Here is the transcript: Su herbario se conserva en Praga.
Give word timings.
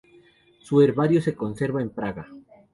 Su 0.57 0.81
herbario 0.81 1.21
se 1.21 1.35
conserva 1.35 1.79
en 1.79 1.91
Praga. 1.91 2.27